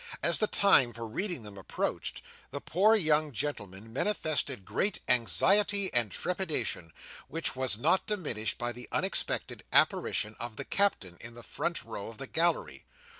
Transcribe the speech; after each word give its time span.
As 0.23 0.39
the 0.39 0.47
time 0.47 0.93
for 0.93 1.05
reading 1.07 1.43
them 1.43 1.59
approached, 1.59 2.23
the 2.49 2.59
poor 2.59 2.95
young 2.95 3.31
gentleman 3.31 3.93
manifested 3.93 4.65
great 4.65 4.99
anxiety 5.07 5.93
and 5.93 6.09
trepidation, 6.11 6.91
which 7.27 7.55
was 7.55 7.77
not 7.77 8.07
diminished 8.07 8.57
by 8.57 8.71
the 8.71 8.89
unexpected 8.91 9.63
apparition 9.71 10.35
of 10.39 10.55
the 10.55 10.65
Captain 10.65 11.17
in 11.21 11.35
the 11.35 11.43
front 11.43 11.83
row 11.85 12.07
of 12.07 12.17
the 12.17 12.25
gallery. 12.25 12.83